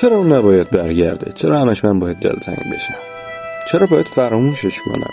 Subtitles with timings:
[0.00, 2.94] چرا اون نباید برگرده؟ چرا همش من باید دلتنگ بشم؟
[3.72, 5.12] چرا باید فراموشش کنم؟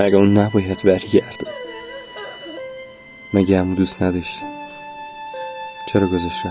[0.00, 1.46] مگه اون نباید برگرده؟
[3.34, 4.46] مگه همون دوست نداشتم
[5.92, 6.46] چرا گذاشت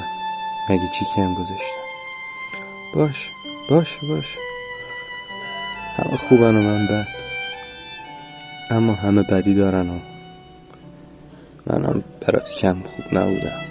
[0.69, 1.79] مگه چی کم گذاشتم؟
[2.95, 3.29] باش
[3.69, 4.37] باش باش.
[5.97, 7.07] همه خوبن و من بد.
[8.71, 9.99] اما همه بدی دارن و
[11.67, 13.65] منم برات کم خوب نبودم.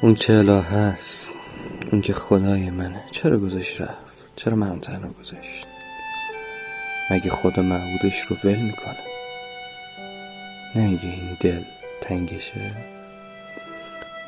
[0.00, 1.32] اون که اله هست
[1.92, 3.94] اون که خدای منه چرا گذاشت رفت؟
[4.36, 5.66] چرا من تنها گذاشت؟
[7.10, 8.98] مگه خدا معبودش رو ول می‌کنه؟
[10.74, 11.62] نمیگه این دل
[12.00, 12.91] تنگشه؟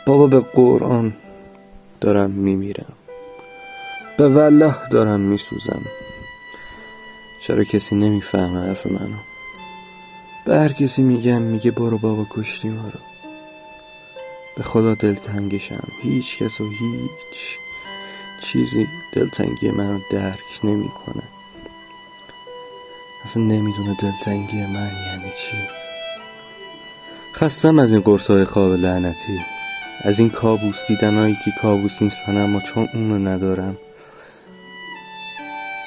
[0.06, 1.16] بابا به قرآن
[2.00, 2.92] دارم میمیرم.
[4.19, 5.83] به والله دارم میسوزم.
[7.42, 9.16] چرا کسی نمی‌فهمه حرف منو؟
[10.47, 13.00] به هر کسی میگم میگه برو بابا کشتی ما رو.
[14.56, 15.88] به خدا دلتنگشم.
[16.02, 17.58] هیچ کس و هیچ
[18.41, 21.22] چیزی دلتنگی منو درک نمی‌کنه.
[23.25, 25.56] اصلا نمی‌دونه دلتنگی من یعنی چی.
[27.34, 29.53] خستم از این قرصای خواب لعنتی.
[30.05, 33.77] از این کابوس دیدنهایی که کابوس نیستن اما چون اونو ندارم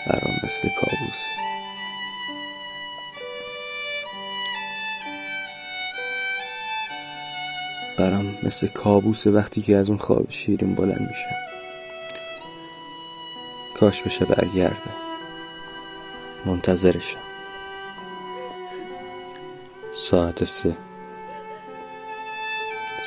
[0.08, 1.30] برام مثل کابوسه
[7.98, 11.48] برام مثل کابوس وقتی که از اون خواب شیرین بلند میشم
[13.80, 14.76] کاش بشه برگرده.
[16.46, 17.20] منتظرشم.
[19.96, 20.78] ساعت سه.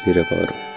[0.05, 0.70] زیر بارون.